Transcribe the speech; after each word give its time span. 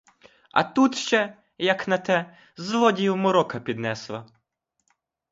А 0.51 0.63
тут 0.63 0.95
ще, 0.95 1.37
як 1.57 1.87
на 1.87 1.97
те, 1.97 2.37
злодіїв 2.57 3.17
морока 3.17 3.59
піднесла. 3.59 4.25